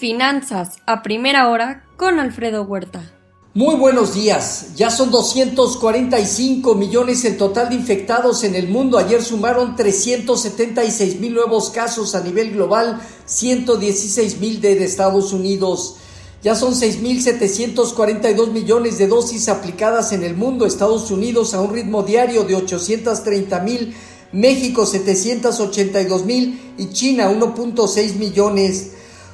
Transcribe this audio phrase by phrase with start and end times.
[0.00, 3.12] Finanzas a primera hora con Alfredo Huerta.
[3.52, 4.68] Muy buenos días.
[4.74, 8.96] Ya son 245 millones el total de infectados en el mundo.
[8.96, 15.96] Ayer sumaron 376 mil nuevos casos a nivel global, 116 mil de Estados Unidos.
[16.42, 20.64] Ya son 6.742 millones de dosis aplicadas en el mundo.
[20.64, 23.94] Estados Unidos a un ritmo diario de 830 mil
[24.32, 28.92] México 782 mil y China 1.6 millones.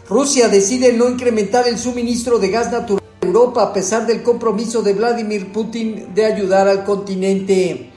[0.08, 4.80] Rusia decide no incrementar el suministro de gas natural a Europa a pesar del compromiso
[4.82, 7.90] de Vladimir Putin de ayudar al continente.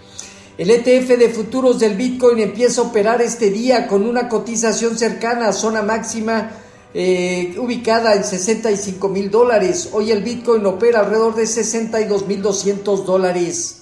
[0.58, 5.50] El ETF de futuros del Bitcoin empieza a operar este día con una cotización cercana
[5.50, 6.52] a zona máxima
[6.96, 9.90] eh, ubicada en 65 mil dólares.
[9.94, 13.79] Hoy el Bitcoin opera alrededor de 62 mil 200 dólares.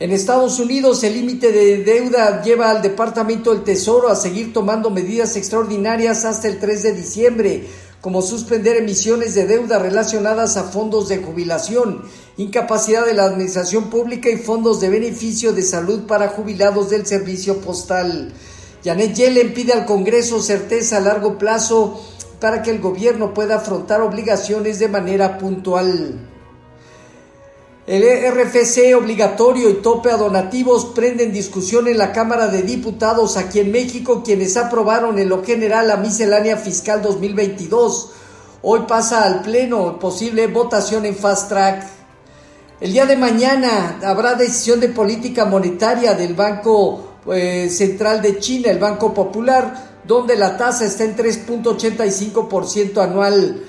[0.00, 4.88] En Estados Unidos el límite de deuda lleva al Departamento del Tesoro a seguir tomando
[4.88, 7.66] medidas extraordinarias hasta el 3 de diciembre,
[8.00, 12.00] como suspender emisiones de deuda relacionadas a fondos de jubilación,
[12.38, 17.58] incapacidad de la administración pública y fondos de beneficio de salud para jubilados del servicio
[17.58, 18.32] postal.
[18.82, 22.00] Janet Yellen pide al Congreso certeza a largo plazo
[22.40, 26.26] para que el gobierno pueda afrontar obligaciones de manera puntual.
[27.90, 33.58] El RFC obligatorio y tope a donativos prenden discusión en la Cámara de Diputados aquí
[33.58, 38.12] en México, quienes aprobaron en lo general la miscelánea fiscal 2022.
[38.62, 41.84] Hoy pasa al Pleno posible votación en fast track.
[42.80, 48.70] El día de mañana habrá decisión de política monetaria del Banco eh, Central de China,
[48.70, 53.64] el Banco Popular, donde la tasa está en 3.85% anual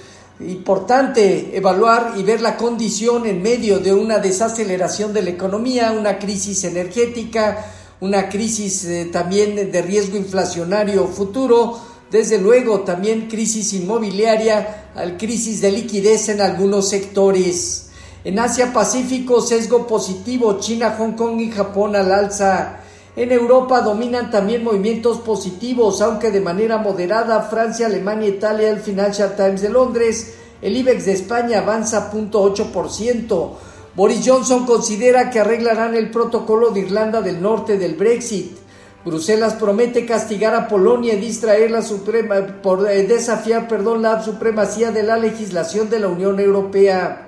[0.47, 6.19] importante evaluar y ver la condición en medio de una desaceleración de la economía, una
[6.19, 7.65] crisis energética,
[7.99, 15.71] una crisis eh, también de riesgo inflacionario futuro, desde luego también crisis inmobiliaria, crisis de
[15.71, 17.89] liquidez en algunos sectores.
[18.23, 22.80] En Asia Pacífico, sesgo positivo, China, Hong Kong y Japón al alza.
[23.15, 29.35] En Europa dominan también movimientos positivos, aunque de manera moderada, Francia, Alemania, Italia, el Financial
[29.35, 33.49] Times de Londres, el IBEX de España avanza 0.8%.
[33.95, 38.55] Boris Johnson considera que arreglarán el protocolo de Irlanda del Norte del Brexit.
[39.03, 44.91] Bruselas promete castigar a Polonia y distraer la suprema, por eh, desafiar perdón, la supremacía
[44.91, 47.27] de la legislación de la Unión Europea.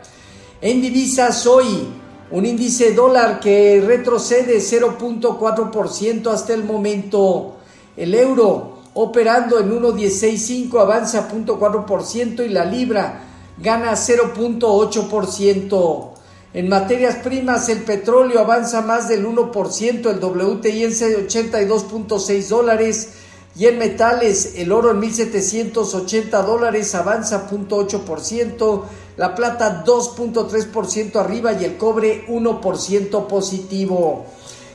[0.61, 1.89] En divisas hoy,
[2.33, 7.57] un índice dólar que retrocede 0.4% hasta el momento.
[7.95, 13.21] El euro operando en 1.165 avanza 0.4% y la libra
[13.59, 16.09] gana 0.8%.
[16.55, 23.09] En materias primas el petróleo avanza más del 1%, el WTI en 82.6 dólares
[23.55, 28.81] y en metales el oro en 1.780 dólares avanza 0.8%,
[29.17, 34.25] la plata 2.3% arriba y el cobre 1% positivo.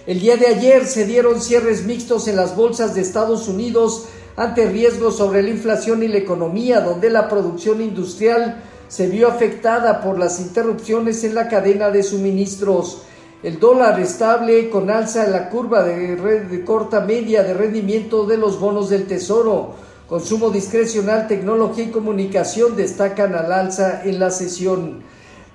[0.07, 4.07] El día de ayer se dieron cierres mixtos en las bolsas de Estados Unidos
[4.37, 10.01] ante riesgos sobre la inflación y la economía, donde la producción industrial se vio afectada
[10.01, 13.03] por las interrupciones en la cadena de suministros.
[13.43, 18.37] El dólar estable con alza en la curva de, de corta media de rendimiento de
[18.37, 19.75] los bonos del Tesoro
[20.09, 25.03] Consumo discrecional, tecnología y comunicación destacan al alza en la sesión.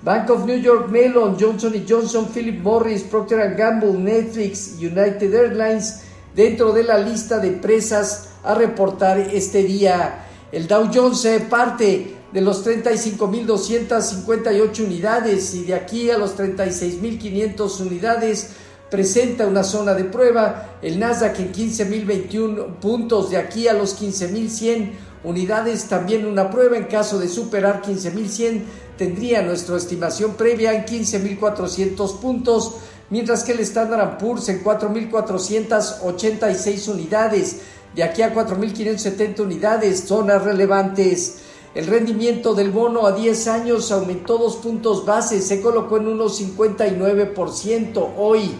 [0.02, 6.02] Bank of New York Mellon, Johnson Johnson, Philip Morris, Procter Gamble, Netflix, United Airlines
[6.36, 10.24] dentro de la lista de empresas a reportar este día.
[10.52, 18.50] El Dow Jones parte de los 35.258 unidades y de aquí a los 36.500 unidades
[18.94, 24.92] presenta una zona de prueba, el Nasdaq en 15.021 puntos, de aquí a los 15.100
[25.24, 28.62] unidades también una prueba, en caso de superar 15.100
[28.96, 32.74] tendría nuestra estimación previa en 15.400 puntos,
[33.10, 37.62] mientras que el Standard Poor's en 4.486 unidades,
[37.96, 41.38] de aquí a 4.570 unidades, zonas relevantes.
[41.74, 46.40] El rendimiento del bono a 10 años aumentó dos puntos base, se colocó en unos
[46.40, 48.54] 59% hoy.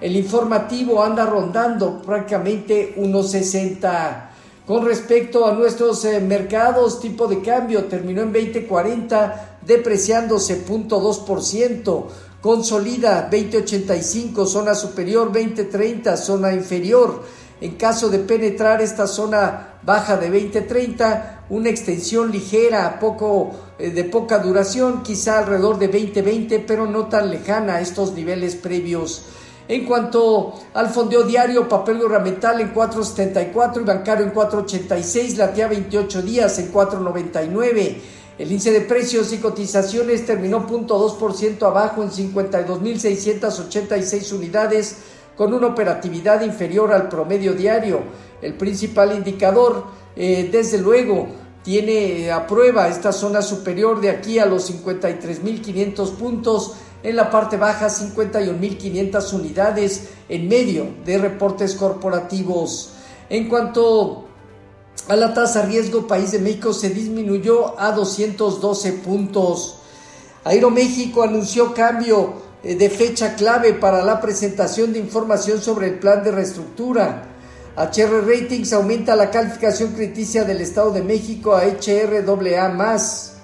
[0.00, 4.28] El informativo anda rondando prácticamente 1.60.
[4.64, 12.04] Con respecto a nuestros eh, mercados, tipo de cambio terminó en 2040, depreciándose 0.2%.
[12.40, 17.24] Consolida 2085, zona superior 2030, zona inferior.
[17.60, 24.04] En caso de penetrar esta zona baja de 2030, una extensión ligera, poco, eh, de
[24.04, 29.24] poca duración, quizá alrededor de 2020, pero no tan lejana a estos niveles previos.
[29.68, 36.22] En cuanto al fondeo diario, papel gubernamental en 4.74 y bancario en 4.86, latía 28
[36.22, 37.96] días en 4.99.
[38.38, 44.96] El índice de precios y cotizaciones terminó 0.2% abajo en 52.686 unidades
[45.36, 48.00] con una operatividad inferior al promedio diario.
[48.40, 49.84] El principal indicador,
[50.16, 51.28] eh, desde luego,
[51.62, 57.56] tiene a prueba esta zona superior de aquí a los 53.500 puntos en la parte
[57.56, 62.90] baja 51.500 unidades en medio de reportes corporativos.
[63.30, 64.24] En cuanto
[65.08, 69.76] a la tasa riesgo, País de México se disminuyó a 212 puntos.
[70.44, 76.24] Aeroméxico anunció cambio eh, de fecha clave para la presentación de información sobre el plan
[76.24, 77.24] de reestructura.
[77.76, 83.37] HR Ratings aumenta la calificación crediticia del Estado de México a HRAA+.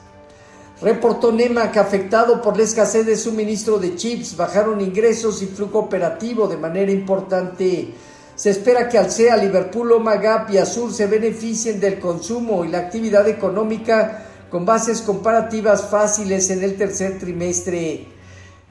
[0.85, 5.79] Reportó NEMA que afectado por la escasez de suministro de chips bajaron ingresos y flujo
[5.79, 7.95] operativo de manera importante.
[8.37, 13.27] Se espera que Alsea, Liverpool, Omagap y Azur se beneficien del consumo y la actividad
[13.27, 18.07] económica con bases comparativas fáciles en el tercer trimestre.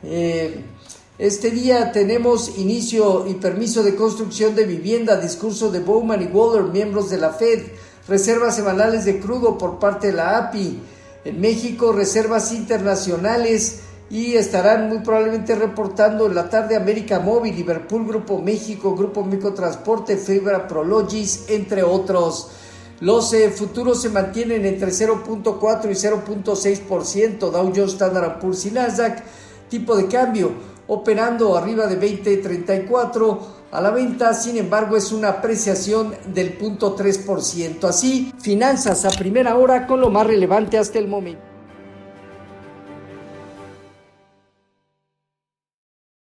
[0.03, 0.65] Eh,
[1.17, 6.65] este día tenemos inicio y permiso de construcción de vivienda, discurso de Bowman y Waller,
[6.65, 7.63] miembros de la Fed,
[8.07, 10.79] reservas semanales de crudo por parte de la API,
[11.25, 18.05] en México reservas internacionales y estarán muy probablemente reportando en la tarde América Móvil, Liverpool,
[18.05, 22.51] Grupo México, Grupo Microtransporte, Fibra Prologis, entre otros.
[22.99, 29.23] Los eh, futuros se mantienen entre 0.4 y 0.6%, Dow Jones, Standard Poor's y Nasdaq,
[29.69, 30.51] tipo de cambio
[30.87, 33.39] operando arriba de 20.34
[33.73, 37.83] a la venta, sin embargo es una apreciación del 0.3%.
[37.85, 41.52] Así, finanzas a primera hora con lo más relevante hasta el momento.